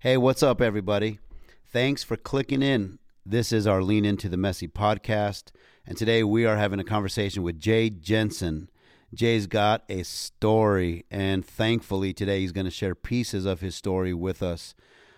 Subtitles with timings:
[0.00, 1.18] Hey, what's up, everybody?
[1.66, 3.00] Thanks for clicking in.
[3.26, 5.50] This is our Lean Into the Messy podcast,
[5.84, 8.70] and today we are having a conversation with Jay Jensen.
[9.12, 14.14] Jay's got a story, and thankfully, today he's going to share pieces of his story
[14.14, 14.76] with us.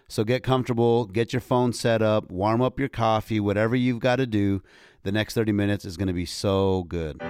[0.08, 4.16] So get comfortable, get your phone set up, warm up your coffee, whatever you've got
[4.16, 4.62] to do.
[5.02, 7.20] The next 30 minutes is going to be so good.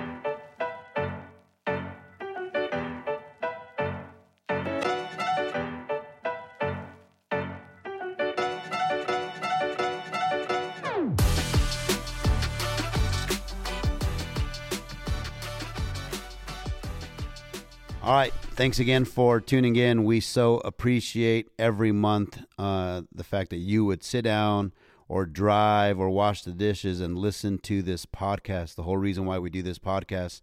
[18.60, 20.04] Thanks again for tuning in.
[20.04, 24.74] We so appreciate every month uh, the fact that you would sit down
[25.08, 28.74] or drive or wash the dishes and listen to this podcast.
[28.74, 30.42] The whole reason why we do this podcast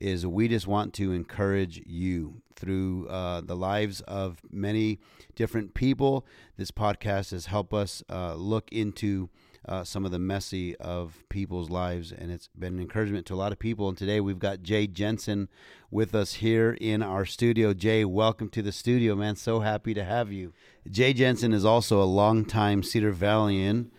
[0.00, 4.98] is we just want to encourage you through uh, the lives of many
[5.34, 6.26] different people.
[6.56, 9.28] This podcast has helped us uh, look into
[9.68, 13.36] uh, some of the messy of people's lives, and it's been an encouragement to a
[13.36, 13.88] lot of people.
[13.88, 15.48] And today we've got Jay Jensen
[15.90, 17.74] with us here in our studio.
[17.74, 19.36] Jay, welcome to the studio, man.
[19.36, 20.52] So happy to have you.
[20.90, 23.90] Jay Jensen is also a longtime Cedar Valleyan.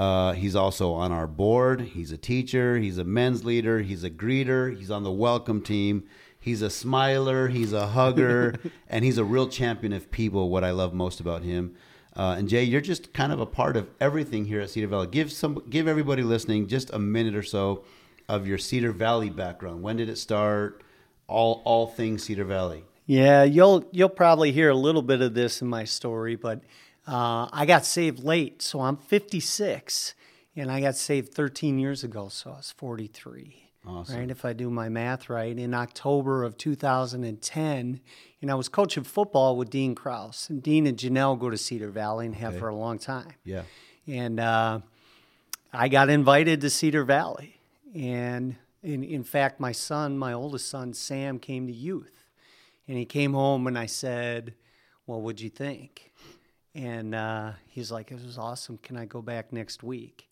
[0.00, 1.82] Uh, he's also on our board.
[1.82, 2.78] He's a teacher.
[2.78, 3.80] He's a men's leader.
[3.80, 4.74] He's a greeter.
[4.74, 6.04] He's on the welcome team.
[6.38, 7.48] He's a smiler.
[7.48, 8.54] He's a hugger,
[8.88, 10.48] and he's a real champion of people.
[10.48, 11.76] What I love most about him.
[12.16, 15.06] Uh, and Jay, you're just kind of a part of everything here at Cedar Valley.
[15.06, 17.84] Give some, give everybody listening just a minute or so
[18.26, 19.82] of your Cedar Valley background.
[19.82, 20.82] When did it start?
[21.28, 22.84] All, all things Cedar Valley.
[23.04, 26.62] Yeah, you'll you'll probably hear a little bit of this in my story, but
[27.10, 30.14] uh, I got saved late, so I'm 56,
[30.56, 33.56] and I got saved 13 years ago, so I was 43.
[33.86, 34.16] Awesome.
[34.16, 38.00] Right, if I do my math right, in October of 2010,
[38.42, 41.90] and I was coaching football with Dean Kraus, and Dean and Janelle go to Cedar
[41.90, 42.60] Valley and have Okay.
[42.60, 43.32] for a long time.
[43.44, 43.62] Yeah.
[44.06, 44.80] And uh,
[45.72, 47.56] I got invited to Cedar Valley.
[47.94, 52.26] And in, in fact, my son, my oldest son, Sam, came to youth.
[52.86, 54.54] And he came home and I said,
[55.06, 56.12] Well, what'd you think?
[56.74, 58.78] And uh, he's like, It was awesome.
[58.78, 60.28] Can I go back next week?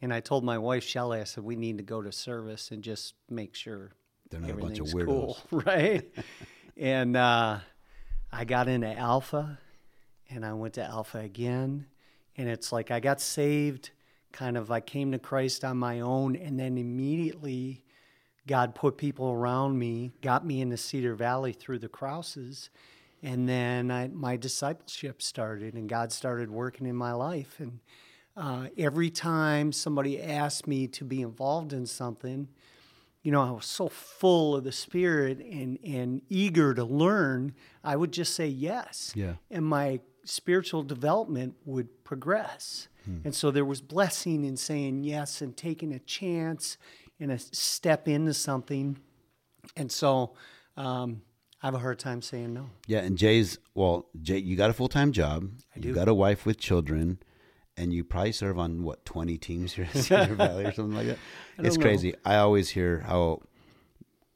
[0.00, 2.82] And I told my wife, Shelley, I said, We need to go to service and
[2.82, 3.92] just make sure
[4.30, 5.66] They're not a bunch of everything's cool, weirdos.
[5.66, 6.10] right?
[6.76, 7.58] and uh,
[8.32, 9.58] I got into Alpha,
[10.30, 11.86] and I went to Alpha again,
[12.36, 13.90] and it's like I got saved.
[14.32, 17.84] Kind of, I came to Christ on my own, and then immediately,
[18.46, 22.70] God put people around me, got me into Cedar Valley through the Krauses,
[23.22, 27.60] and then I, my discipleship started, and God started working in my life.
[27.60, 27.80] And
[28.36, 32.48] uh, every time somebody asked me to be involved in something,
[33.22, 37.94] you know, I was so full of the Spirit and, and eager to learn, I
[37.94, 39.12] would just say yes.
[39.14, 39.34] Yeah.
[39.50, 42.88] And my spiritual development would progress.
[43.24, 46.78] And so there was blessing in saying yes and taking a chance
[47.18, 48.98] and a step into something.
[49.76, 50.34] And so
[50.76, 51.22] um,
[51.62, 52.70] I have a hard time saying no.
[52.86, 52.98] Yeah.
[53.00, 55.48] And Jay's, well, Jay, you got a full time job.
[55.76, 55.94] You do.
[55.94, 57.18] got a wife with children.
[57.76, 61.06] And you probably serve on what, 20 teams here at Cedar Valley or something like
[61.06, 61.18] that?
[61.58, 61.82] It's know.
[61.82, 62.14] crazy.
[62.24, 63.40] I always hear how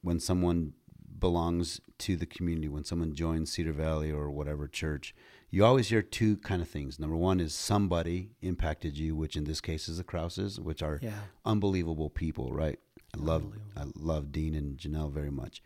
[0.01, 0.73] when someone
[1.19, 5.15] belongs to the community, when someone joins Cedar Valley or whatever church,
[5.51, 6.99] you always hear two kind of things.
[6.99, 10.99] Number one is somebody impacted you, which in this case is the Krauses, which are
[11.03, 11.19] Yeah.
[11.45, 12.79] unbelievable people, right?
[13.15, 13.45] I love
[13.77, 15.63] I love Dean and Janelle very much.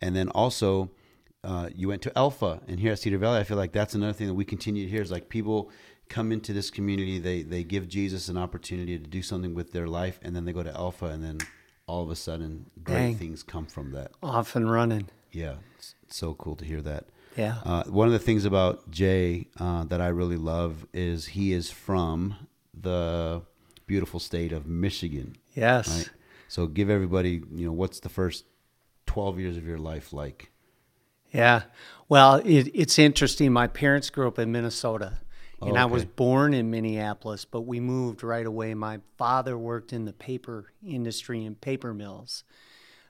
[0.00, 0.90] And then also
[1.42, 4.12] uh, you went to Alpha and here at Cedar Valley, I feel like that's another
[4.12, 5.70] thing that we continue to hear is like people
[6.08, 9.88] come into this community, they they give Jesus an opportunity to do something with their
[9.88, 11.38] life, and then they go to Alpha and then
[11.86, 13.16] all of a sudden great Dang.
[13.16, 14.12] things come from that.
[14.22, 15.08] Off and running.
[15.32, 15.56] Yeah.
[15.76, 17.06] It's, it's so cool to hear that.
[17.36, 17.56] Yeah.
[17.64, 21.70] Uh, one of the things about Jay uh, that I really love is he is
[21.70, 22.34] from
[22.74, 23.42] the
[23.86, 25.36] beautiful state of Michigan.
[25.54, 25.88] yes.
[25.88, 26.10] Right.
[26.48, 28.44] So give everybody, you know, what's the first
[29.06, 30.50] 12 years of your life like?
[31.32, 31.62] Yeah.
[32.08, 33.52] Well, it, it's interesting.
[33.52, 35.18] My parents grew up in Minnesota,
[35.60, 38.74] and Oh, I was born in Minneapolis, but we moved right away.
[38.74, 42.44] My father worked in the paper industry and paper mills.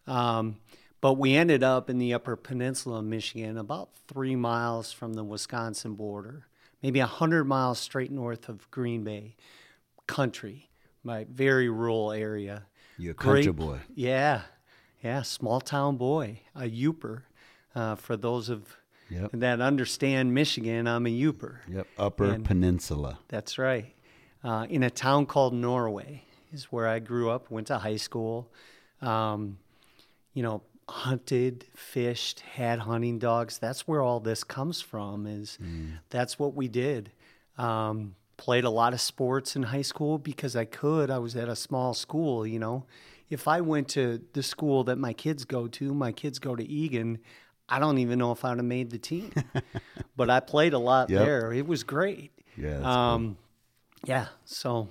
[0.07, 0.57] Um,
[1.01, 5.25] but we ended up in the Upper Peninsula of Michigan, about three miles from the
[5.25, 6.47] Wisconsin border,
[6.83, 9.37] maybe 100 miles straight north of Green Bay
[10.07, 10.71] country,
[11.05, 12.65] my very rural area.
[12.97, 13.79] You a country Great- boy.
[13.95, 14.43] Yeah,
[15.03, 17.23] yeah, small town boy, a Yooper.
[17.75, 18.77] Uh, for those of
[19.11, 19.31] Yep.
[19.35, 21.59] that understand Michigan, I'm a Yooper.
[21.69, 21.87] Yep.
[21.99, 23.19] Upper And- Peninsula.
[23.29, 23.95] That's right.
[24.43, 28.51] Uh, in a town called Norway is where I grew up, went to high school.
[29.03, 29.59] Um,
[30.33, 33.59] you know, hunted, fished, had hunting dogs.
[33.59, 35.27] That's where all this comes from.
[35.27, 35.59] Is
[36.11, 37.11] that's what we did.
[37.59, 41.11] Um, played a lot of sports in high school because I could.
[41.11, 42.85] I was at a small school, you know.
[43.29, 46.65] If I went to the school that my kids go to, my kids go to
[46.65, 47.19] Eagan,
[47.69, 49.33] I don't even know if I'd have made the team.
[50.17, 51.25] but I played a lot Yep.
[51.25, 51.53] there.
[51.53, 52.31] It was great.
[52.57, 52.81] Yeah,
[53.15, 53.37] Um,
[54.05, 54.27] yeah.
[54.45, 54.89] So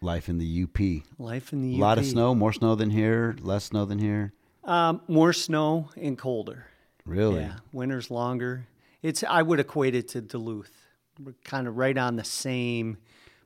[0.00, 1.04] Life in the UP.
[1.18, 1.78] life in the UP.
[1.78, 4.32] A lot of snow, more snow than here, less snow than here.
[4.64, 6.66] Um, more snow and colder.
[7.04, 7.40] Really?
[7.42, 8.66] Yeah, winter's longer.
[9.02, 10.72] It's I would equate it to Duluth.
[11.22, 12.96] We're kind of right on the same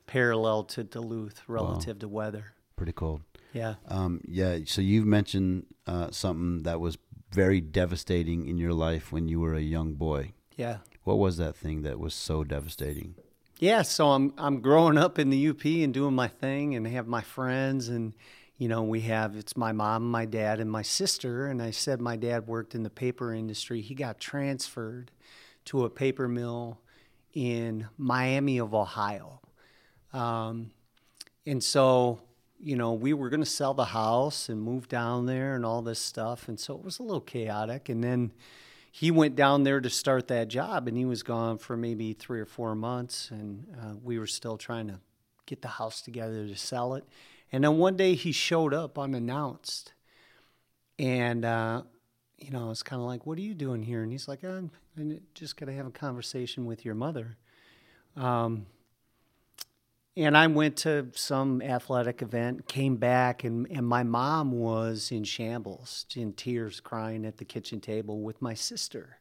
[0.06, 2.52] parallel to Duluth relative to weather.
[2.76, 3.22] Pretty cold.
[3.56, 3.74] Yeah.
[3.88, 4.58] Um, yeah.
[4.66, 6.98] So you've mentioned uh, something that was
[7.32, 10.32] very devastating in your life when you were a young boy.
[10.56, 10.78] Yeah.
[11.04, 13.14] What was that thing that was so devastating?
[13.58, 17.06] Yeah, so I'm I'm growing up in the UP and doing my thing and have
[17.06, 18.12] my friends and
[18.58, 22.00] you know, we have it's my mom, my dad and my sister and I said
[22.00, 23.80] my dad worked in the paper industry.
[23.80, 25.10] He got transferred
[25.66, 26.80] to a paper mill
[27.32, 29.40] in Miami of Ohio.
[30.12, 30.70] Um,
[31.46, 32.20] and so,
[32.58, 35.82] you know, we were going to sell the house and move down there and all
[35.82, 36.48] this stuff.
[36.48, 37.88] And so it was a little chaotic.
[37.88, 38.32] And then
[38.90, 42.40] he went down there to start that job and he was gone for maybe three
[42.40, 43.30] or four months.
[43.30, 45.00] And uh, we were still trying to
[45.44, 47.04] get the house together to sell it.
[47.52, 49.92] And then one day he showed up unannounced.
[50.98, 51.82] And, uh,
[52.38, 54.02] you know, I was kind of like, what are you doing here?
[54.02, 54.70] And he's like, I'm,
[55.34, 57.36] just going to have a conversation with your mother.
[58.16, 58.64] Um,
[60.16, 65.24] and I went to some athletic event, came back, and, and my mom was in
[65.24, 69.18] shambles, in tears, crying at the kitchen table with my sister.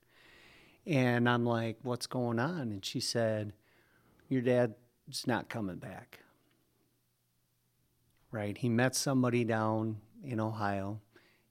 [0.86, 2.62] And I'm like, what's going on?
[2.62, 3.51] And she said,
[4.30, 6.19] your dad's not coming back.
[8.31, 8.57] Right?
[8.57, 11.01] He met somebody down in Ohio,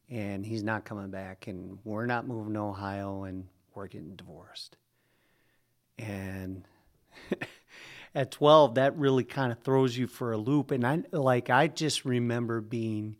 [0.09, 4.79] and he's not coming back, and we're not moving to Ohio, and we're getting divorced.
[5.99, 6.65] And
[8.15, 10.71] at 12 that really kind of throws you for a loop.
[10.71, 13.17] And i like i just remember being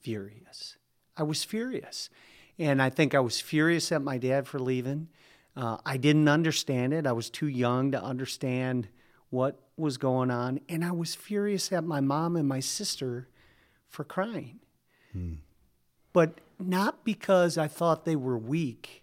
[0.00, 0.76] furious.
[1.16, 2.10] I was furious.
[2.58, 5.08] And i think i was furious at my dad for leaving.
[5.56, 7.06] Uh, i didn't understand it.
[7.06, 8.88] I was too young to understand
[9.30, 10.60] what was going on.
[10.68, 13.28] And i was furious at my mom and my sister
[13.88, 14.60] for crying.
[16.12, 19.02] But not because i thought they were weak.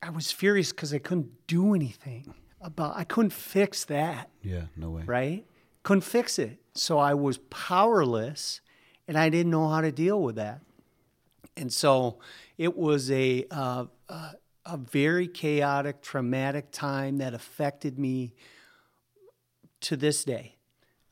[0.00, 4.90] I was furious because i couldn't do anything about i couldn't fix that Yeah, no
[4.90, 5.02] way.
[5.06, 5.44] right?
[5.84, 6.58] Couldn't fix it.
[6.74, 8.60] So I was powerless
[9.06, 10.60] and I didn't know how to deal with that.
[11.56, 12.18] And so
[12.58, 14.32] it was a, uh, uh,
[14.66, 18.34] a very chaotic, traumatic time that affected me
[19.82, 20.56] to this day.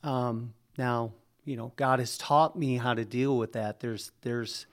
[0.03, 1.13] Um, now,
[1.43, 3.79] you know, God has taught me how to deal with that.
[3.79, 4.67] There's, there's,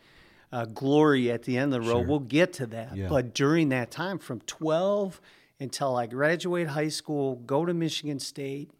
[0.52, 2.00] uh, glory at the end of the road.
[2.00, 2.06] Sure.
[2.08, 2.96] We'll get to that.
[2.96, 3.08] Yeah.
[3.08, 5.20] But during that time, from 12
[5.64, 8.70] until I graduate high school, go to Michigan State,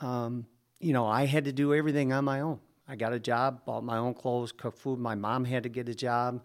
[0.00, 0.46] um,
[0.80, 2.58] you know, I had to do everything on my own.
[2.88, 4.98] I got a job, bought my own clothes, cooked food.
[4.98, 6.42] My mom had to get a job.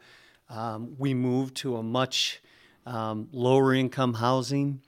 [0.50, 2.42] Um, we moved to a much
[2.86, 4.82] um, lower income housing.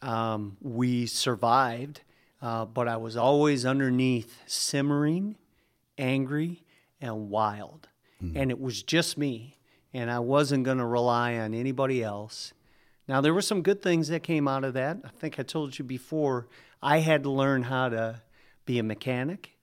[0.00, 2.00] Um, we survived,
[2.40, 5.36] uh, but I was always underneath simmering,
[5.98, 6.64] angry,
[7.00, 7.88] and wild.
[8.36, 9.56] And it was just me.
[9.92, 12.52] And I wasn't going to rely on anybody else.
[13.10, 14.98] Now, there were some good things that came out of that.
[15.04, 16.46] I think I told you before,
[16.80, 18.22] I had to learn how to
[18.66, 19.58] be a mechanic.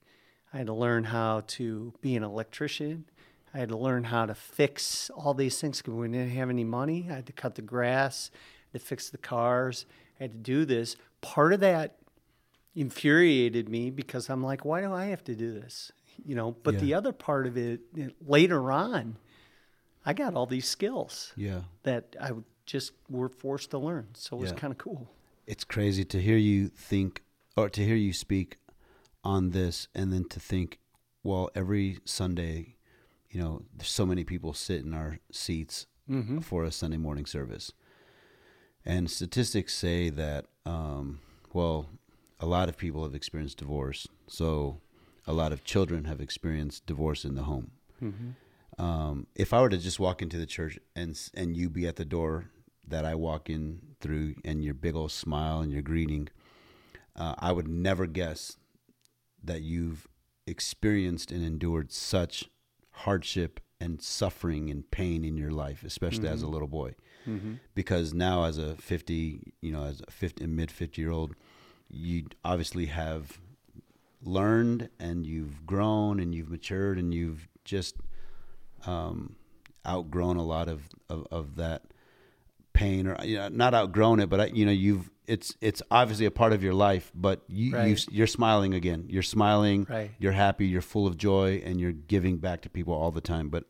[0.52, 3.06] I had to learn how to be an electrician.
[3.54, 6.62] I had to learn how to fix all these things because we didn't have any
[6.62, 7.06] money.
[7.10, 8.30] I had to cut the grass,
[8.74, 9.86] to fix the cars.
[10.20, 10.96] I had to do this.
[11.22, 11.96] Part of that
[12.76, 15.90] infuriated me because I'm like, why do I have to do this?
[16.22, 16.80] You know, but Yeah.
[16.80, 17.80] the other part of it
[18.20, 19.16] later on,
[20.04, 21.62] I got all these skills Yeah.
[21.84, 24.06] that I would just were forced to learn.
[24.14, 24.56] So it was Yeah.
[24.58, 25.08] kind of cool.
[25.46, 27.22] It's crazy to hear you think
[27.56, 28.58] or to hear you speak
[29.24, 30.78] on this and then to think,
[31.22, 32.76] well, every Sunday,
[33.30, 36.38] you know, there's so many people sit in our seats Mm-hmm.
[36.40, 37.70] for a Sunday morning service.
[38.84, 41.20] And statistics say that, um,
[41.52, 41.90] well,
[42.40, 44.06] a lot of people have experienced divorce.
[44.26, 44.80] So
[45.26, 47.72] a lot of children have experienced divorce in the home.
[48.02, 48.82] Mm-hmm.
[48.82, 51.96] Um, if I were to just walk into the church and and you be at
[51.96, 52.46] the door
[52.88, 56.28] that I walk in through, and your big old smile and your greeting,
[57.16, 58.56] uh, I would never guess
[59.42, 60.06] that you've
[60.46, 62.48] experienced and endured such
[62.90, 66.94] hardship and suffering and pain in your life, especially as a little boy.
[67.26, 67.54] Mm-hmm.
[67.74, 71.34] Because now, as a fifty, you know, as a fifty, mid fifty year old,
[71.88, 73.38] you obviously have
[74.22, 77.96] learned and you've grown and you've matured and you've just
[78.86, 79.36] um,
[79.86, 81.82] outgrown a lot of, of, of that
[82.78, 86.26] pain or you know, not outgrown it, but I, you know you've it's it's obviously
[86.26, 87.10] a part of your life.
[87.14, 87.88] But you, Right.
[87.88, 89.06] you you're smiling again.
[89.08, 89.86] You're smiling.
[89.90, 90.10] Right.
[90.18, 90.66] You're happy.
[90.66, 93.48] You're full of joy, and you're giving back to people all the time.
[93.48, 93.64] But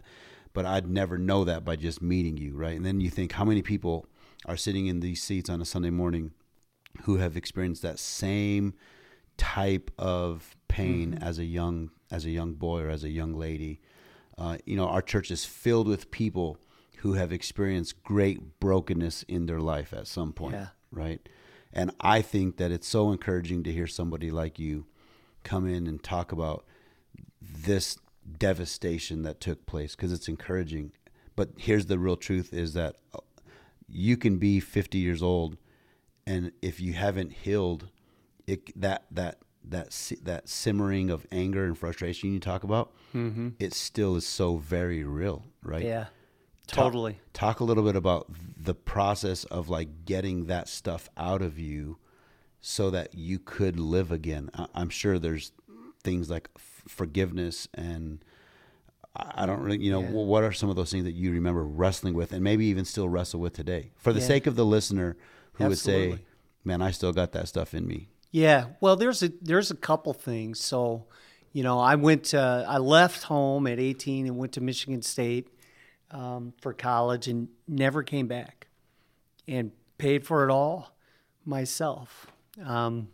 [0.52, 2.76] but I'd never know that by just meeting you, right?
[2.76, 4.06] And then you think how many people
[4.46, 6.32] are sitting in these seats on a Sunday morning
[7.04, 8.74] who have experienced that same
[9.36, 13.80] type of pain as a young as a young boy or as a young lady.
[14.36, 16.58] Uh, you know, our church is filled with people
[16.98, 20.68] who have experienced great brokenness in their life at some point, Yeah.
[20.90, 21.26] right?
[21.72, 24.86] And I think that it's so encouraging to hear somebody like you
[25.44, 26.64] come in and talk about
[27.40, 27.98] this
[28.38, 30.92] devastation that took place because it's encouraging.
[31.36, 33.18] But here's the real truth is that uh,
[33.88, 35.56] you can be 50 years old
[36.26, 37.88] and if you haven't healed
[38.46, 39.88] it that that that
[40.22, 42.92] that simmering of anger and frustration you talk about
[43.58, 46.06] it still is so very real right Yeah.
[46.68, 47.18] Talk- Totally.
[47.32, 51.96] talk a little bit about the process of like getting that stuff out of you
[52.60, 55.52] so that you could live again I- i'm sure there's
[56.04, 58.22] things like f- forgiveness and
[59.16, 60.10] I don't really, you know, Yeah.
[60.10, 63.08] what are some of those things that you remember wrestling with and maybe even still
[63.08, 63.90] wrestle with today?
[63.96, 64.26] For the Yeah.
[64.26, 65.16] sake of the listener
[65.54, 66.20] who would say,
[66.62, 68.10] man, I still got that stuff in me.
[68.30, 70.60] Yeah, well, there's a there's a couple things.
[70.60, 71.06] So,
[71.52, 75.48] you know, I went to, I left home at 18 and went to Michigan State
[76.10, 78.66] um, for college and never came back,
[79.46, 80.94] and paid for it all
[81.44, 82.26] myself.
[82.64, 83.08] Um,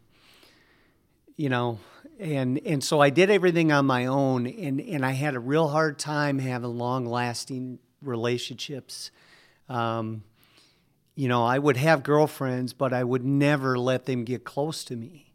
[1.37, 1.79] you know,
[2.19, 5.69] and and so I did everything on my own, and and I had a real
[5.69, 9.11] hard time having long lasting relationships.
[9.69, 10.23] Um,
[11.15, 14.97] you know, I would have girlfriends, but I would never let them get close to
[14.97, 15.33] me.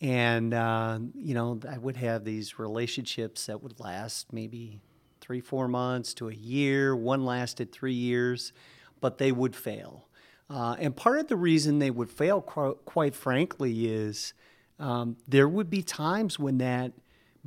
[0.00, 4.80] And, uh, you know, I would have these relationships that would last maybe
[5.26, 6.94] three, four months to a year.
[6.94, 8.52] One lasted three years,
[9.00, 10.06] but they would fail.
[10.48, 14.32] Uh, and part of the reason they would fail, qu- quite frankly, is
[14.78, 16.92] um, there would be times when that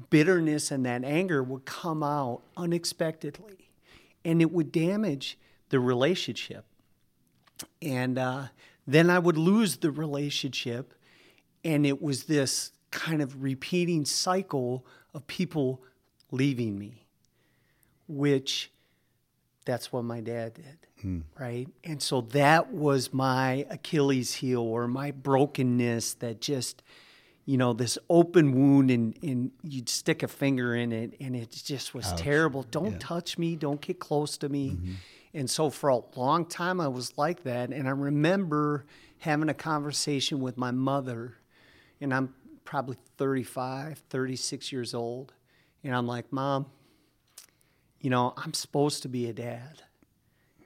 [0.10, 3.70] bitterness and that anger would come out unexpectedly
[4.26, 5.38] and it would damage
[5.70, 6.66] the relationship
[7.82, 8.48] and uh,
[8.88, 10.94] then I would lose the relationship,
[11.64, 15.84] and it was this kind of repeating cycle of people
[16.32, 17.06] leaving me,
[18.10, 18.72] which
[19.66, 21.20] that's what my dad did, hmm.
[21.40, 21.68] right?
[21.84, 26.82] And so that was my Achilles heel or my brokenness that just,
[27.46, 31.52] you know, this open wound and, and you'd stick a finger in it and it
[31.52, 32.64] just was terrible.
[32.64, 34.72] Don't touch me, don't get close to me.
[34.72, 34.94] Mm-hmm.
[35.36, 37.70] And so for a long time I was like that.
[37.70, 38.86] And I remember
[39.20, 41.36] having a conversation with my mother,
[42.02, 45.34] and I'm probably 35, 36 years old.
[45.84, 46.68] And I'm like, Mom,
[48.02, 49.82] you know, I'm supposed to be a dad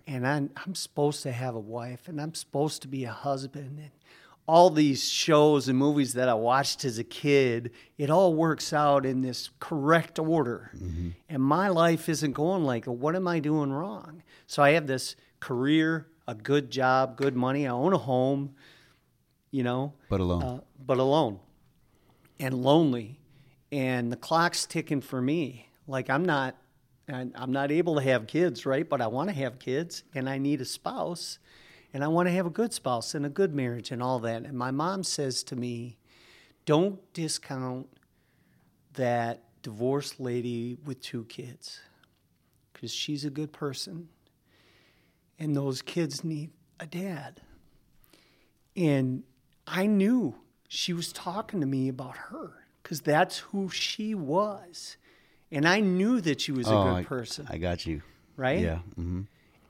[0.07, 3.79] and I'm, I'm supposed to have a wife and I'm supposed to be a husband
[3.79, 3.91] and
[4.45, 9.05] all these shows and movies that I watched as a kid, it all works out
[9.05, 10.71] in this correct order.
[11.29, 14.21] And my life isn't going like, what am I doing wrong?
[14.47, 18.53] So I have this career, a good job, good money, I own a home,
[19.49, 20.43] you know, But alone.
[20.43, 21.39] uh, but alone
[22.37, 23.19] and lonely
[23.71, 26.55] and the clock's ticking for me like i'm not
[27.10, 30.29] I- i'm not able to have kids right but i want to have kids and
[30.29, 31.39] i need a spouse
[31.93, 34.43] and i want to have a good spouse and a good marriage and all that
[34.43, 35.98] and my mom says to me
[36.65, 37.88] don't discount
[38.93, 41.81] that divorced lady with two kids
[42.72, 44.07] because she's a good person
[45.39, 47.41] and those kids need a dad
[48.75, 49.24] and
[49.67, 50.36] I knew
[50.67, 54.98] she was talking to me about her because that's who she was.
[55.53, 58.01] And I knew that she was a Oh, good I- person, I got you.
[58.36, 58.60] right?
[58.60, 58.79] Yeah.
[59.00, 59.22] Mm-hmm.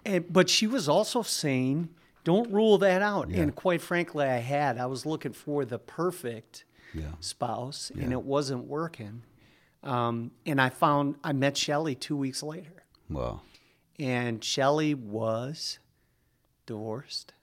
[0.05, 1.89] And, but she was also saying,
[2.23, 3.27] don't rule that out.
[3.29, 4.77] And quite frankly, I had.
[4.77, 6.63] I was looking for the perfect
[6.93, 7.11] Yeah.
[7.19, 9.23] spouse, and it wasn't working.
[9.83, 12.83] Um, and I found, I met Shelly two weeks later.
[13.09, 13.43] Well,
[13.99, 15.79] And Shelly was
[16.65, 17.33] divorced.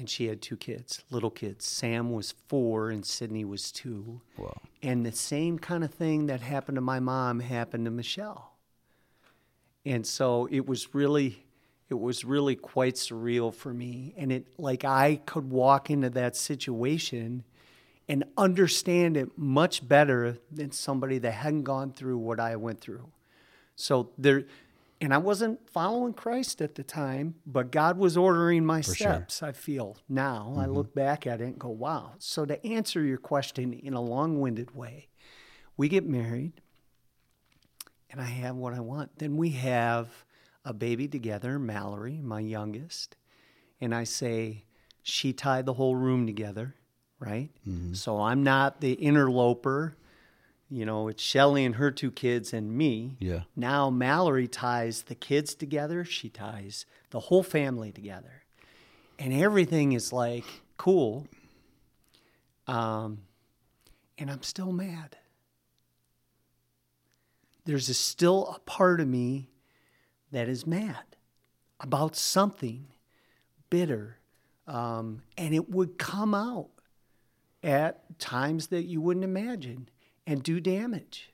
[0.00, 1.66] And she had two kids, little kids.
[1.66, 4.22] Sam was four and Sydney was two.
[4.38, 8.54] well, And the same kind of thing that happened to my mom happened to Michelle.
[9.84, 11.44] And so it was really
[11.90, 16.34] it was really quite surreal for me and it like I could walk into that
[16.34, 17.44] situation
[18.08, 23.06] and understand it much better than somebody that hadn't gone through what I went through.
[23.76, 24.44] So there
[25.00, 28.94] and I wasn't following Christ at the time, but God was ordering my sure.
[28.94, 29.96] steps, I feel.
[30.08, 30.72] Now I mm-hmm.
[30.72, 32.12] look back at it and go, wow.
[32.18, 35.08] So to answer your question in a long-winded way,
[35.76, 36.52] we get married
[38.10, 39.18] and I have what I want.
[39.18, 40.08] Then we have
[40.64, 43.16] a baby together, Mallory, my youngest.
[43.80, 44.64] and I say,
[45.02, 46.74] she tied the whole room together,
[47.18, 47.50] right?
[47.66, 47.94] Mm-hmm.
[47.94, 49.96] So I'm not the interloper.
[50.70, 53.16] You know, it's Shelly and her two kids and me.
[53.18, 53.40] Yeah.
[53.56, 56.04] Now Mallory ties the kids together.
[56.04, 58.44] She ties the whole family together.
[59.18, 60.44] And everything is like
[60.76, 61.26] cool.
[62.68, 63.22] Um,
[64.16, 65.16] and I'm still mad.
[67.64, 69.50] There's a, still a part of me
[70.30, 71.16] that is mad
[71.80, 72.86] about something
[73.70, 74.18] bitter.
[74.68, 76.70] Um, and it would come out
[77.62, 79.88] at times that you wouldn't imagine
[80.26, 81.30] and do damage.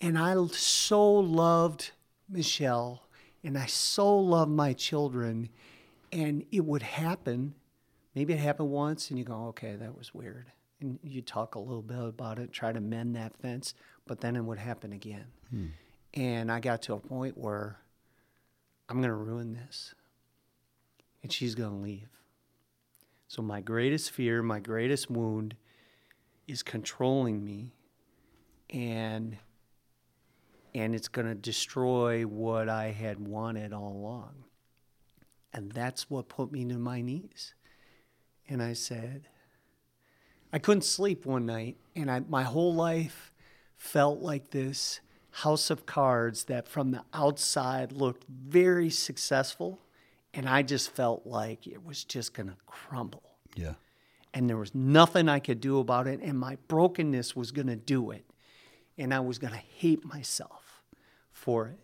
[0.00, 1.92] And I so loved
[2.28, 3.02] Michelle
[3.42, 5.48] and I so loved my children.
[6.12, 7.54] And it would happen.
[8.14, 10.46] Maybe it happened once and you go, okay, that was weird.
[10.80, 13.74] And you talk a little bit about it, try to mend that fence,
[14.06, 15.26] but then it would happen again.
[15.50, 15.66] Hmm.
[16.14, 17.78] And I got to a point where
[18.88, 19.94] I'm going to ruin this.
[21.22, 22.08] And she's going to leave.
[23.28, 25.54] So, my greatest fear, my greatest wound
[26.48, 27.74] is controlling me
[28.72, 29.36] and
[30.74, 34.44] and it's going to destroy what I had wanted all along.
[35.52, 37.54] And that's what put me to my knees.
[38.48, 39.28] And I said,
[40.52, 43.32] I couldn't sleep one night, and I, my whole life
[43.76, 45.00] felt like this
[45.30, 49.80] house of cards that from the outside looked very successful,
[50.34, 53.36] and I just felt like it was just going to crumble.
[53.54, 53.74] Yeah.
[54.34, 57.76] And there was nothing I could do about it, and my brokenness was going to
[57.76, 58.24] do it.
[59.00, 60.82] And I was going to hate myself
[61.32, 61.80] for it.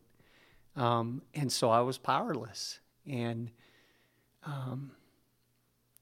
[0.80, 2.78] Um, and so I was powerless.
[3.10, 3.50] And
[4.44, 4.90] um,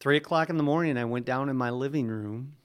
[0.01, 2.57] three o'clock in the morning, I went down in my living room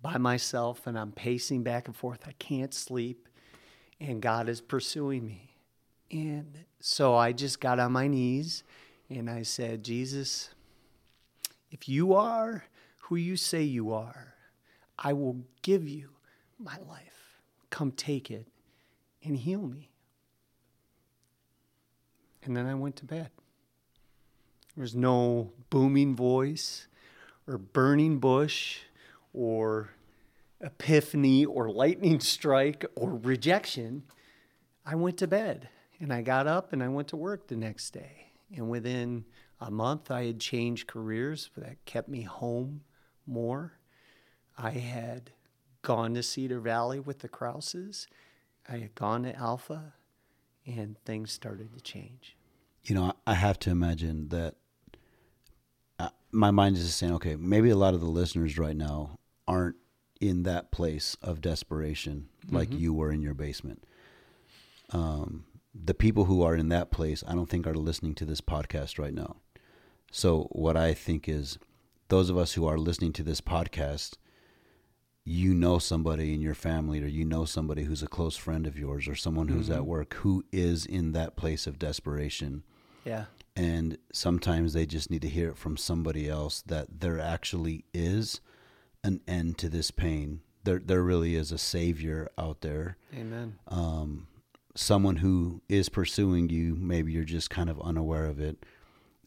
[0.00, 2.20] by myself and I'm pacing back and forth.
[2.28, 3.28] I can't sleep,
[3.98, 5.56] and God is pursuing me.
[6.12, 8.62] And so I just got on my knees
[9.10, 10.50] and I said, Jesus,
[11.72, 12.64] if you are
[13.00, 14.34] who you say you are,
[14.96, 16.10] I will give you
[16.58, 17.15] my life.
[17.70, 18.46] Come take it
[19.22, 19.90] and heal me.
[22.42, 23.30] And then I went to bed.
[24.74, 26.86] There was no booming voice
[27.48, 28.80] or burning bush
[29.32, 29.90] or
[30.60, 34.04] epiphany or lightning strike or rejection.
[34.84, 37.90] I went to bed and I got up and I went to work the next
[37.90, 38.32] day.
[38.54, 39.24] And within
[39.60, 42.82] a month, I had changed careers that kept me home
[43.26, 43.72] more.
[44.56, 45.32] I had
[45.86, 48.08] gone to Cedar Valley with the Krauses.
[48.68, 49.94] I had gone to Alpha,
[50.66, 52.36] and things started to change.
[52.82, 54.56] You know, I have to imagine that
[56.00, 59.20] uh, my mind is just saying, okay, maybe a lot of the listeners right now
[59.46, 59.76] aren't
[60.20, 63.84] in that place of desperation like you were in your basement.
[64.90, 68.40] Um, the people who are in that place, I don't think are listening to this
[68.40, 69.36] podcast right now.
[70.10, 71.58] So, what I think is,
[72.08, 74.14] those of us who are listening to this podcast,
[75.28, 78.78] you know somebody in your family, or you know somebody who's a close friend of
[78.78, 82.62] yours, or someone who's at work who is in that place of desperation
[83.04, 83.24] Yeah.
[83.56, 88.40] and sometimes they just need to hear it from somebody else that there actually is
[89.02, 90.42] an end to this pain.
[90.62, 92.96] There, there really is a savior out there.
[93.14, 93.58] Amen.
[93.68, 94.28] Um,
[94.76, 96.74] someone who is pursuing you.
[96.76, 98.64] Maybe you're just kind of unaware of it.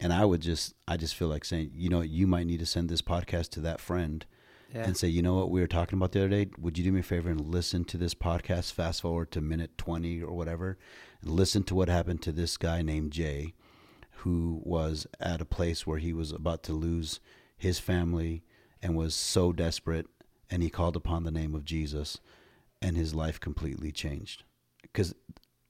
[0.01, 2.65] And I would just, I just feel like saying, you know, you might need to
[2.65, 4.25] send this podcast to that friend
[4.73, 4.83] Yeah.
[4.83, 6.49] and say, you know what we were talking about the other day?
[6.59, 9.77] Would you do me a favor and listen to this podcast, fast forward to minute
[9.77, 10.77] 20 or whatever,
[11.21, 13.53] and listen to what happened to this guy named Jay,
[14.17, 17.19] who was at a place where he was about to lose
[17.57, 18.43] his family
[18.81, 20.07] and was so desperate,
[20.49, 22.19] and he called upon the name of Jesus,
[22.81, 24.43] and his life completely changed.
[24.81, 25.13] Because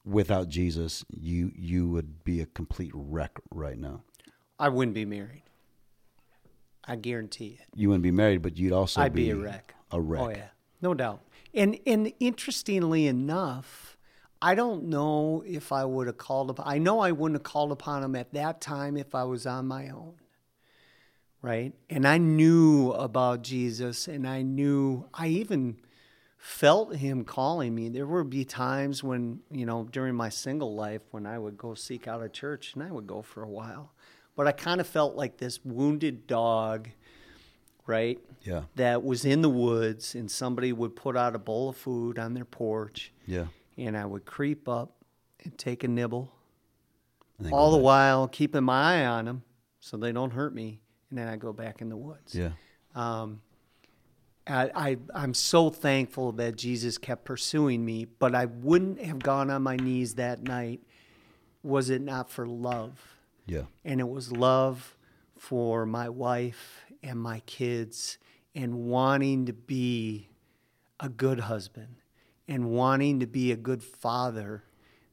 [0.05, 4.03] without Jesus, you you would be a complete wreck right now.
[4.59, 5.43] I wouldn't be married.
[6.89, 7.67] I guarantee it.
[7.75, 9.75] You wouldn't be married, but you'd also I'd be a wreck.
[9.91, 10.21] A oh, wreck.
[10.21, 10.47] Oh yeah,
[10.81, 11.21] no doubt.
[11.53, 13.95] And and interestingly enough,
[14.41, 16.67] I don't know if I would have called upon.
[16.67, 19.67] I know I wouldn't have called upon him at that time if I was on
[19.67, 20.15] my own.
[21.43, 25.77] Right, and I knew about Jesus, and I knew I even
[26.37, 27.89] felt him calling me.
[27.89, 31.75] There would be times when you know during my single life when I would go
[31.75, 33.93] seek out a church, and I would go for a while,
[34.35, 36.89] but I kind of felt like this wounded dog.
[37.85, 38.65] Right, Yeah.
[38.75, 42.35] that was in the woods and somebody would put out a bowl of food on
[42.35, 43.47] their porch Yeah.
[43.77, 44.91] and I would creep up
[45.43, 46.31] and take a nibble
[47.51, 47.83] all the back.
[47.83, 49.41] while keeping my eye on them
[49.79, 52.35] so they don't hurt me and then I go back in the woods.
[52.35, 52.51] Yeah.
[52.93, 53.41] Um,
[54.45, 59.49] I, I I'm so thankful that Jesus kept pursuing me, but I wouldn't have gone
[59.49, 60.81] on my knees that night
[61.63, 63.15] was it not for love.
[63.49, 63.63] Yeah.
[63.83, 64.95] And it was love
[65.37, 68.17] for my wife and my kids
[68.55, 70.29] and wanting to be
[70.99, 71.95] a good husband
[72.47, 74.63] and wanting to be a good father,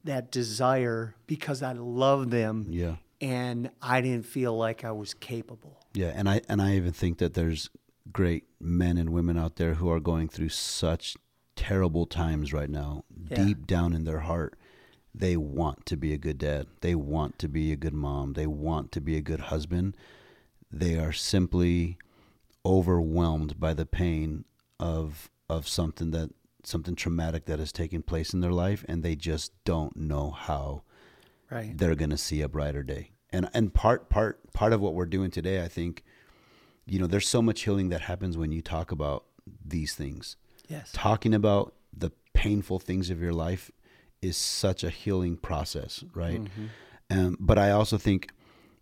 [0.03, 2.95] that desire because I love them Yeah.
[3.21, 5.77] and I didn't feel like I was capable.
[5.93, 7.69] Yeah, and I and I even think that there's
[8.11, 11.15] great men and women out there who are going through such
[11.55, 13.03] terrible times right now.
[13.29, 13.43] Yeah.
[13.45, 14.57] Deep down in their heart,
[15.19, 16.67] they want to be a good dad.
[16.81, 18.33] They want to be a good mom.
[18.33, 19.95] They want to be a good husband.
[20.71, 21.97] They are simply
[22.65, 24.45] overwhelmed by the pain
[24.79, 26.29] of of something that
[26.63, 30.83] something traumatic that has taken place in their life and they just don't know how
[31.49, 31.77] Right.
[31.77, 33.11] they're going to see a brighter day.
[33.31, 36.03] And and part part part of what we're doing today, I think,
[36.85, 39.23] you know, there's so much healing that happens when you talk about
[39.65, 40.35] these things.
[40.67, 40.91] Yes.
[40.93, 43.71] Talking about the painful things of your life
[44.21, 46.41] is such a healing process, right?
[47.09, 48.31] Um, but I also think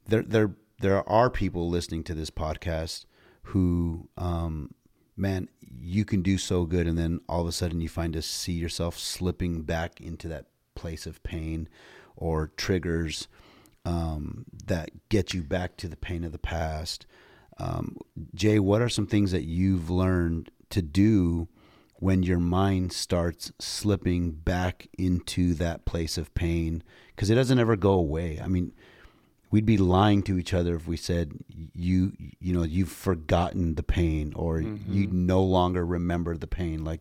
[0.07, 3.05] there there there are people listening to this podcast
[3.43, 4.73] who, um,
[5.15, 5.47] man,
[5.79, 8.53] you can do so good, and then all of a sudden you find to see
[8.53, 11.69] yourself slipping back into that place of pain
[12.15, 13.27] or triggers
[13.85, 17.05] um, that get you back to the pain of the past.
[17.57, 17.97] Um,
[18.33, 21.47] Jay, what are some things that you've learned to do
[21.97, 26.83] when your mind starts slipping back into that place of pain?
[27.15, 28.39] Because it doesn't ever go away.
[28.43, 28.73] I mean,
[29.51, 31.33] we'd be lying to each other if we said
[31.73, 36.99] you you know you've forgotten the pain or you no longer remember the pain like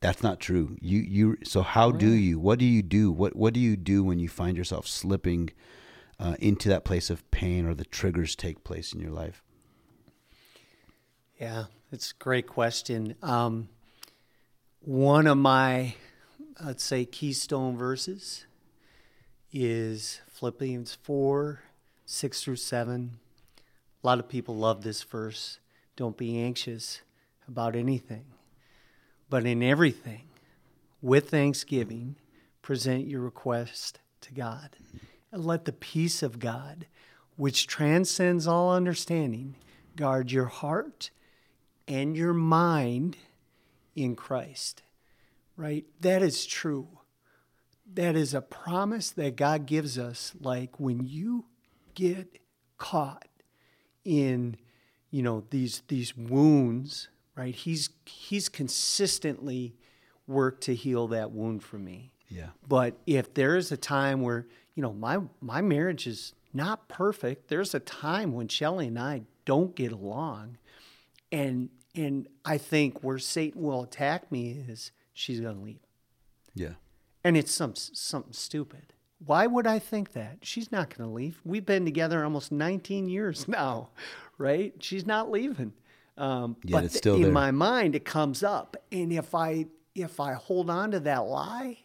[0.00, 3.54] that's not true you you so how do you what do you do what what
[3.54, 5.48] do you do when you find yourself slipping
[6.20, 9.42] uh, into that place of pain or the triggers take place in your life
[11.38, 13.14] Yeah, it's a great question.
[13.22, 13.68] Um,
[14.80, 15.94] one of my,
[16.64, 18.46] let's say, keystone verses
[19.52, 21.62] is Philippians 4
[22.06, 23.18] 6 through 7.
[24.02, 25.58] A lot of people love this verse.
[25.96, 27.02] Don't be anxious
[27.46, 28.24] about anything,
[29.28, 30.22] but in everything,
[31.02, 32.16] with thanksgiving,
[32.62, 34.70] present your request to God.
[35.30, 36.86] And let the peace of God,
[37.36, 39.56] which transcends all understanding,
[39.96, 41.10] guard your heart
[41.86, 43.16] and your mind
[44.02, 44.82] in Christ.
[45.56, 45.84] Right?
[46.00, 46.88] That is true.
[47.94, 50.32] That is a promise that God gives us.
[50.40, 51.46] Like when you
[51.94, 52.38] get
[52.76, 53.26] caught
[54.04, 54.56] in,
[55.10, 57.54] you know, these these wounds, right?
[57.54, 59.74] He's he's consistently
[60.26, 62.12] worked to heal that wound for me.
[62.28, 66.88] yeah But if there is a time where, you know, my my marriage is not
[66.88, 70.58] perfect, there's a time when Shelly and I don't get along.
[71.32, 75.80] And and I think where Satan will attack me is she's going to leave.
[76.54, 76.74] yeah
[77.24, 78.92] And it's some something stupid.
[79.24, 80.38] Why would I think that?
[80.42, 81.40] She's not going to leave.
[81.44, 83.90] We've been together almost 19 years now,
[84.38, 84.74] right?
[84.78, 85.72] She's not leaving.
[86.16, 87.32] Um, Yet but in there.
[87.32, 91.78] my mind, it comes up, and if I if I hold on to that lie,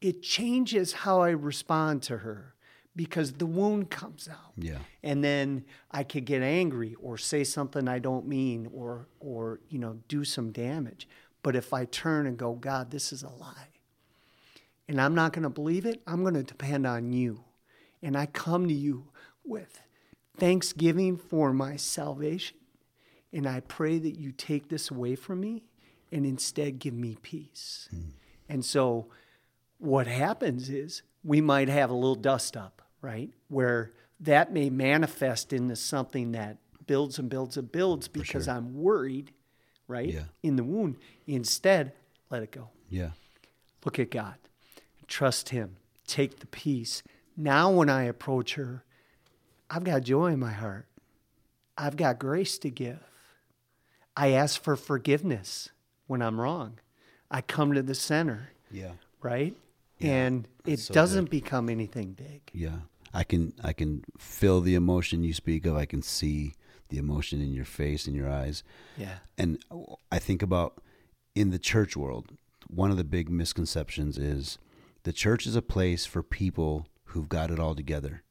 [0.00, 2.54] it changes how I respond to her
[2.96, 4.52] because the wound comes out.
[4.56, 4.78] Yeah.
[5.02, 9.78] And then I could get angry or say something I don't mean or or you
[9.78, 11.08] know do some damage.
[11.42, 13.68] But if I turn and go, God, this is a lie,
[14.86, 17.44] and I'm not going to believe it, I'm going to depend on you,
[18.02, 19.08] and I come to you
[19.42, 19.80] with
[20.36, 22.58] thanksgiving for my salvation,
[23.32, 25.64] and I pray that you take this away from me,
[26.12, 27.88] and instead give me peace.
[27.90, 28.10] Hmm.
[28.50, 29.06] And so
[29.78, 33.30] what happens is we might have a little dust up, right?
[33.48, 39.32] Where that may manifest into something that builds and builds and builds because I'm worried,
[39.86, 40.08] right?
[40.08, 40.24] Yeah.
[40.42, 40.96] In the wound.
[41.26, 41.92] Instead,
[42.30, 42.68] let it go.
[42.88, 43.10] yeah
[43.84, 44.34] Look at God.
[45.06, 45.76] Trust Him.
[46.06, 47.02] Take the peace.
[47.36, 48.84] Now, when I approach her,
[49.70, 50.86] I've got joy in my heart.
[51.78, 52.98] I've got grace to give.
[54.16, 55.70] I ask for forgiveness
[56.06, 56.78] when I'm wrong.
[57.30, 59.54] I come to the center yeah right?
[60.00, 61.30] Yeah, and it so doesn't good.
[61.30, 62.50] become anything big.
[62.52, 62.80] Yeah.
[63.12, 65.76] I can I can feel the emotion you speak of.
[65.76, 66.54] I can see
[66.88, 68.62] the emotion in your face and your eyes.
[68.96, 69.18] Yeah.
[69.38, 69.62] And
[70.10, 70.80] I think about
[71.34, 72.32] in the church world,
[72.68, 74.58] one of the big misconceptions is
[75.02, 78.22] the church is a place for people who've got it all together.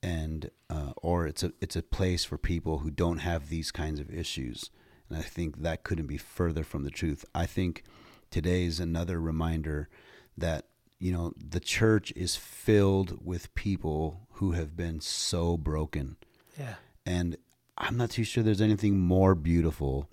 [0.00, 3.98] And uh, or it's a it's a place for people who don't have these kinds
[3.98, 4.70] of issues.
[5.08, 7.24] And I think that couldn't be further from the truth.
[7.34, 7.82] I think
[8.30, 9.88] today is another reminder
[10.36, 10.66] that
[10.98, 16.16] you know the church is filled with people who have been so broken
[16.58, 16.74] Yeah.
[17.06, 17.36] and
[17.76, 20.08] I'm not too sure there's anything more beautiful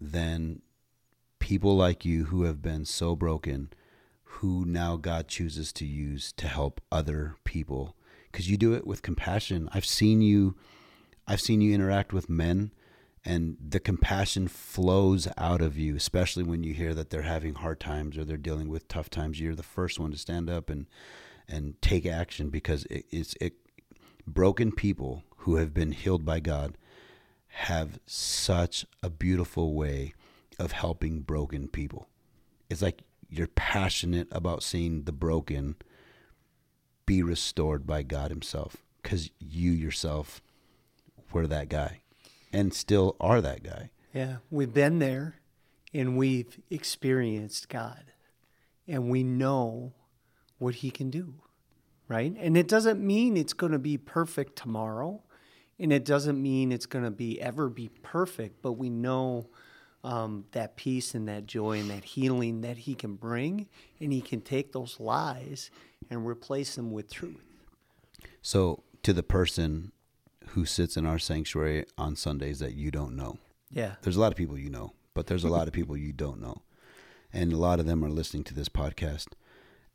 [0.00, 0.62] than
[1.40, 3.70] people like you who have been so broken,
[4.22, 7.96] who now God chooses to use to help other people
[8.30, 9.68] because you do it with compassion.
[9.72, 10.54] I've seen you,
[11.26, 12.70] I've seen you interact with men,
[13.24, 17.80] and the compassion flows out of you, especially when you hear that they're having hard
[17.80, 19.40] times or they're dealing with tough times.
[19.40, 20.86] You're the first one to stand up and
[21.48, 23.54] and take action because it, it's it.
[24.26, 26.78] Broken people who have been healed by God
[27.48, 30.14] have such a beautiful way
[30.58, 32.08] of helping broken people.
[32.70, 35.76] It's like you're passionate about seeing the broken
[37.06, 40.42] be restored by God Himself because you yourself
[41.32, 42.00] were that guy
[42.54, 43.90] and still are that guy.
[44.14, 45.40] Yeah, we've been there
[45.92, 48.12] and we've experienced God
[48.86, 49.92] and we know
[50.58, 51.34] what He can do,
[52.08, 52.32] right?
[52.38, 55.22] And it doesn't mean it's going to be perfect tomorrow
[55.78, 59.48] and it doesn't mean it's going to be ever be perfect, but we know
[60.04, 64.20] um, that peace and that joy and that healing that He can bring, and He
[64.20, 65.70] can take those lies
[66.10, 67.42] and replace them with truth.
[68.42, 69.92] So, to the person
[70.48, 73.38] who sits in our sanctuary on Sundays that you don't know,
[73.70, 73.96] Yeah.
[74.02, 76.40] there's a lot of people you know, but there's a lot of people you don't
[76.40, 76.62] know.
[77.32, 79.28] And a lot of them are listening to this podcast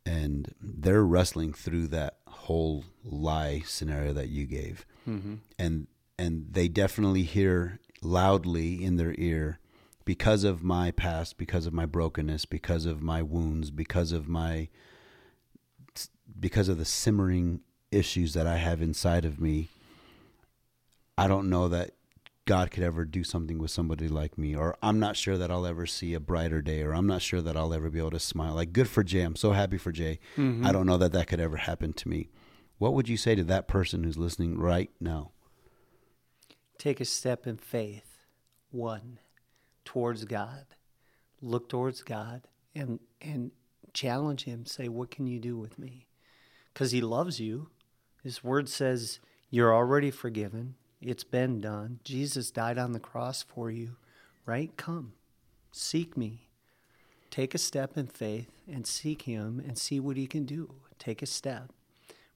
[0.06, 4.84] and they're wrestling through that whole lie scenario that you gave.
[5.08, 5.34] Mm-hmm.
[5.58, 5.86] And
[6.18, 9.58] and they definitely hear loudly in their ear
[10.04, 14.68] because of my past, because of my brokenness, because of my wounds, because of my
[16.38, 17.60] because of the simmering
[17.90, 19.68] issues that I have inside of me.
[21.20, 21.90] I don't know that
[22.46, 25.66] God could ever do something with somebody like me, or I'm not sure that I'll
[25.66, 28.18] ever see a brighter day, or I'm not sure that I'll ever be able to
[28.18, 28.54] smile.
[28.54, 29.20] Like, good for Jay.
[29.20, 30.18] I'm so happy for Jay.
[30.36, 30.66] Mm-hmm.
[30.66, 32.30] I don't know that that could ever happen to me.
[32.78, 35.32] What would you say to that person who's listening right now?
[36.78, 38.24] Take a step in faith,
[38.70, 39.18] one,
[39.84, 40.64] towards God.
[41.42, 43.50] Look towards God and and
[43.92, 44.64] challenge Him.
[44.64, 46.06] Say, "What can you do with me?"
[46.72, 47.68] Because He loves you.
[48.22, 50.76] His Word says you're already forgiven.
[51.00, 52.00] It's been done.
[52.04, 53.96] Jesus died on the cross for you,
[54.44, 54.76] right?
[54.76, 55.14] Come,
[55.72, 56.48] seek me.
[57.30, 60.74] Take a step in faith and seek Him and see what He can do.
[60.98, 61.72] Take a step,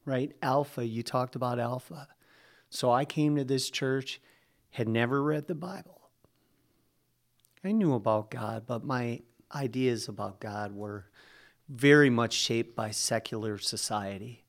[0.07, 0.33] right?
[0.40, 0.87] Alpha.
[0.87, 2.09] You talked about Alpha.
[2.70, 4.20] So I came to this church,
[4.70, 6.00] had never read the Bible.
[7.62, 9.20] I knew about God, but my
[9.55, 11.07] ideas about God were
[11.68, 14.44] very much shaped by secular society,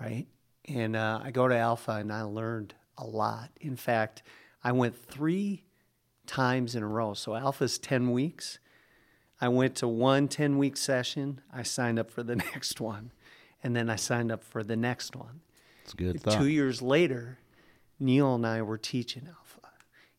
[0.00, 0.26] right?
[0.66, 3.50] And uh, I go to Alpha and I learned a lot.
[3.60, 4.22] In fact,
[4.62, 5.64] I went three
[6.26, 7.14] times in a row.
[7.14, 8.58] So Alpha's 10 weeks.
[9.40, 11.40] I went to one 10 week session.
[11.52, 13.12] I signed up for the next one.
[13.62, 15.40] And then I signed up for the next one.
[15.84, 16.38] It's good thought.
[16.38, 17.38] Two years later,
[17.98, 19.68] Neil and I were teaching Alpha.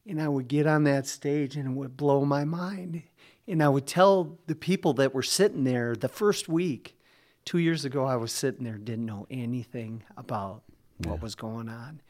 [0.07, 3.03] And I would get on that stage and it would blow my mind.
[3.47, 6.97] And I would tell the people that were sitting there the first week,
[7.45, 10.63] two years ago, I was sitting there, didn't know anything about
[11.05, 12.01] what was going on.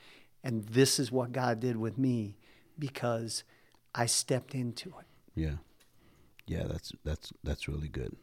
[0.43, 2.37] And this is what God did with me
[2.79, 3.43] because
[3.93, 5.05] I stepped into it.
[5.35, 5.55] Yeah,
[6.47, 8.15] yeah, that's that's that's really good.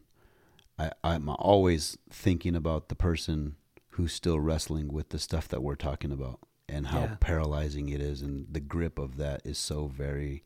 [0.78, 3.56] I I'm always thinking about the person
[3.90, 7.16] who's still wrestling with the stuff that we're talking about and how Yeah.
[7.20, 10.44] paralyzing it is, and the grip of that is so very,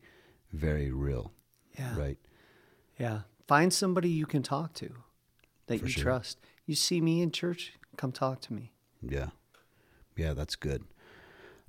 [0.51, 1.33] very real.
[1.77, 1.97] Yeah.
[1.97, 2.17] Right.
[2.99, 3.21] Yeah.
[3.47, 4.89] Find somebody you can talk to
[5.67, 6.03] that For you sure.
[6.03, 6.39] trust.
[6.65, 8.71] You see me in church, come talk to me.
[9.01, 9.29] Yeah.
[10.15, 10.83] Yeah, that's good.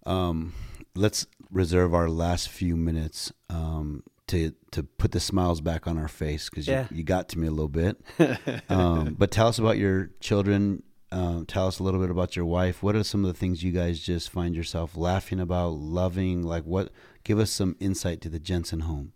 [0.07, 0.53] Um,
[0.95, 6.09] let's reserve our last few minutes um, to to put the smiles back on our
[6.09, 6.87] face because Yeah.
[6.91, 8.01] you, you got to me a little bit.
[8.71, 10.83] um, but tell us about your children.
[11.13, 12.83] Um, tell us a little bit about your wife.
[12.83, 16.43] What are some of the things you guys just find yourself laughing about, loving?
[16.43, 16.91] Like what?
[17.23, 19.13] Give us some insight to the Jensen home.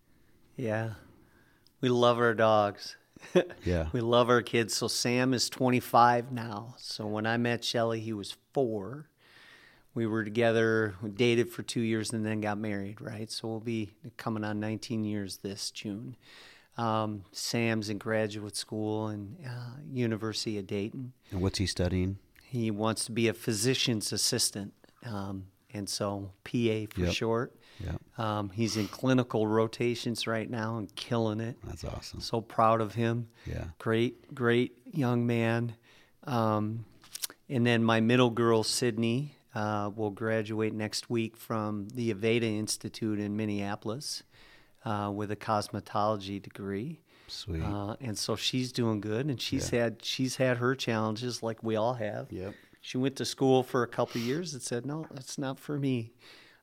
[0.57, 0.91] Yeah.
[1.81, 2.97] We love our dogs.
[3.65, 3.89] Yeah.
[3.93, 4.77] We love our kids.
[4.77, 6.75] So Sam is 25 now.
[6.79, 9.09] So when I met Shelly, he was four.
[9.95, 13.31] We were together, we dated for two years, and then got married, right?
[13.31, 16.17] So we'll be coming on 19 years this June.
[16.77, 21.13] Um, Sam's in graduate school and uh, University of Dayton.
[21.33, 22.19] And what's he studying?
[22.45, 24.73] He wants to be a physician's assistant,
[25.05, 27.13] um, and so PA for Yep.
[27.13, 27.57] short.
[27.85, 31.57] Yeah, Um, he's in clinical rotations right now and killing it.
[31.65, 32.21] that's awesome.
[32.21, 33.29] So proud of him.
[33.47, 33.65] Yeah.
[33.79, 35.75] Great, great young man.
[36.25, 36.85] Um,
[37.49, 43.19] and then my middle girl, Sydney, uh, will graduate next week from the Aveda Institute
[43.19, 44.23] in Minneapolis
[44.85, 47.01] uh, with a cosmetology degree.
[47.27, 47.63] Sweet.
[47.65, 51.75] Uh, and so she's doing good, and she's had she's had her challenges like we
[51.75, 52.31] all have.
[52.31, 52.55] Yep.
[52.81, 55.77] She went to school for a couple of years and said, "No, that's not for
[55.77, 56.13] me."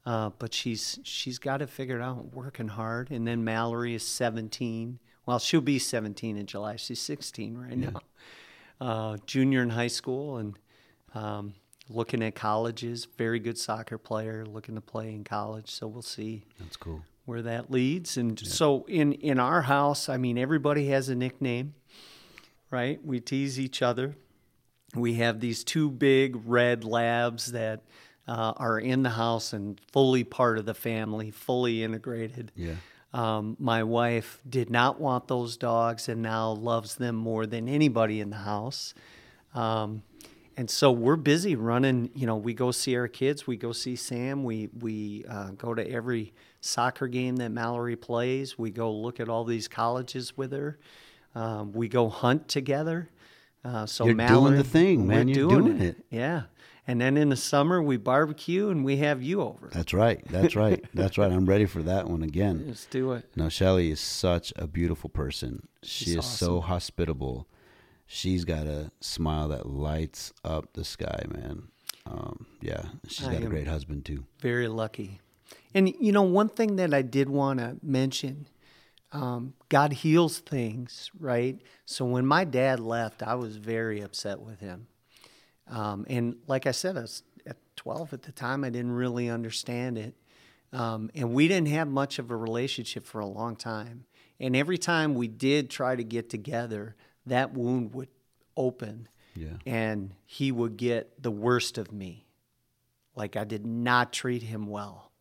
[0.05, 3.11] Uh, but she's she's got it figured out, working hard.
[3.11, 4.99] And then Mallory is 17.
[5.25, 6.77] Well, she'll be 17 in July.
[6.77, 8.01] She's 16 right now.
[8.79, 10.59] Uh, junior in high school, and
[11.13, 11.53] um,
[11.89, 13.05] looking at colleges.
[13.17, 15.69] Very good soccer player, looking to play in college.
[15.69, 17.01] So we'll see That's cool.
[17.25, 18.17] where that leads.
[18.17, 21.75] And so in in our house, I mean, everybody has a nickname,
[22.71, 23.03] right?
[23.05, 24.15] We tease each other.
[24.95, 27.83] We have these two big red labs that
[28.27, 32.51] uh, are in the house and fully part of the family, fully integrated.
[32.55, 32.75] Yeah.
[33.13, 38.19] Um, my wife did not want those dogs and now loves them more than anybody
[38.19, 38.93] in the house.
[39.53, 40.03] Um,
[40.57, 42.09] and so we're busy running.
[42.15, 43.45] You know, we go see our kids.
[43.45, 44.43] We go see Sam.
[44.43, 48.57] We we uh, go to every soccer game that Mallory plays.
[48.57, 50.79] We go look at all these colleges with her.
[51.33, 53.09] Um, we go hunt together.
[53.63, 55.27] Uh, so You're doing the thing, man.
[55.27, 55.97] You're doing it.
[56.09, 56.43] Yeah.
[56.87, 59.69] And then in the summer we barbecue and we have you over.
[59.73, 60.21] That's right.
[60.29, 60.85] That's right.
[60.93, 61.31] That's right.
[61.31, 62.65] I'm ready for that one again.
[62.67, 63.25] Let's do it.
[63.35, 65.67] Now Shelly is such a beautiful person.
[65.81, 67.47] She She's is so hospitable.
[68.07, 71.69] She's got a smile that lights up the sky, man.
[72.05, 74.25] Um, yeah, she's I got a great husband too.
[74.39, 75.19] Very lucky.
[75.73, 78.47] And you know, one thing that I did want to mention,
[79.11, 81.59] um, God heals things, right?
[81.85, 84.87] So when my dad left, I was very upset with him.
[85.67, 88.63] Um, and like I said, I was at 12 at the time.
[88.63, 90.13] I didn't really understand it.
[90.71, 94.05] Um, and we didn't have much of a relationship for a long time.
[94.39, 98.09] And every time we did try to get together, that wound would
[98.57, 99.57] open Yeah.
[99.65, 102.25] and he would get the worst of me.
[103.15, 105.11] Like I did not treat him well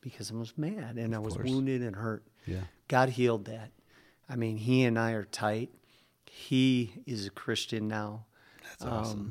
[0.00, 1.48] because I was mad and I was course.
[1.48, 2.24] wounded and hurt.
[2.46, 2.62] Yeah.
[2.88, 3.70] God healed that.
[4.28, 5.70] I mean, he and I are tight.
[6.26, 8.26] He is a Christian now,
[8.62, 9.30] That's awesome,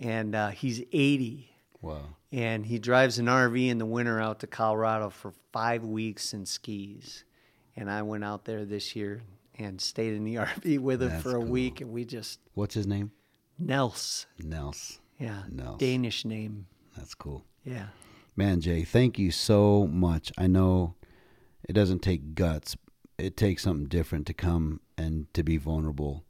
[0.00, 0.10] man.
[0.14, 1.48] and uh, he's 80.
[1.80, 2.02] Wow.
[2.32, 6.46] And he drives an RV in the winter out to Colorado for five weeks and
[6.48, 7.24] skis.
[7.76, 9.22] And I went out there this year
[9.60, 11.48] and stayed in the RV with him That's for a cool.
[11.48, 13.12] week, and we just What's his name?
[13.58, 15.00] Nels, Nels.
[15.18, 15.78] yeah, Nels.
[15.78, 17.44] Danish name, That's cool.
[17.64, 17.86] yeah.
[18.36, 20.32] Man, Jay, thank you so much.
[20.38, 20.94] I know
[21.68, 22.76] it doesn't take guts.
[23.18, 26.24] It takes something different to come and to be vulnerable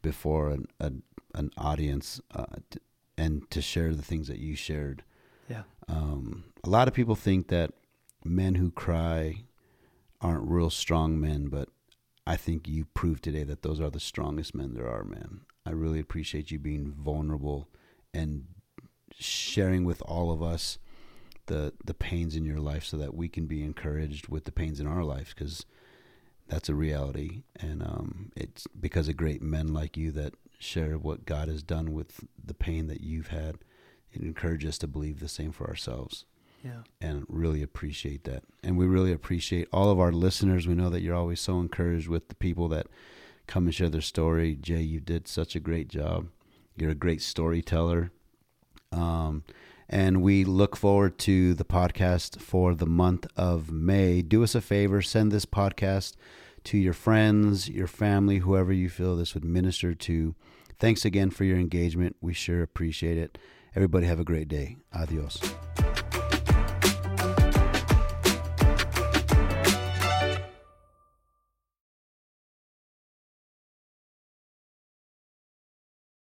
[0.00, 1.02] before an an,
[1.34, 2.78] an audience uh, t-
[3.18, 5.02] and to share the things that you shared.
[5.48, 5.62] Yeah.
[5.88, 7.72] Um, a lot of people think that
[8.24, 9.44] men who cry
[10.20, 11.68] aren't real strong men, but
[12.26, 15.42] I think you proved today that those are the strongest men there are, man.
[15.64, 17.68] I really appreciate you being vulnerable
[18.12, 18.46] and
[19.18, 20.78] sharing with all of us
[21.46, 24.80] the the pains in your life so that we can be encouraged with the pains
[24.80, 25.64] in our lives because
[26.48, 31.24] that's a reality and um, it's because of great men like you that share what
[31.24, 33.58] God has done with the pain that you've had
[34.12, 36.24] it encourages us to believe the same for ourselves
[37.00, 38.42] And really appreciate that.
[38.62, 40.66] And we really appreciate all of our listeners.
[40.66, 42.86] We know that you're always so encouraged with the people that
[43.46, 44.56] come and share their story.
[44.56, 46.28] Jay, you did such a great job.
[46.76, 48.10] You're a great storyteller.
[48.92, 49.44] Um,
[49.88, 54.22] and we look forward to the podcast for the month of May.
[54.22, 56.14] Do us a favor, send this podcast
[56.64, 60.34] to your friends, your family, whoever you feel this would minister to.
[60.78, 62.16] Thanks again for your engagement.
[62.20, 63.38] We sure appreciate it.
[63.74, 64.76] Everybody have a great day.
[64.92, 65.40] Adios.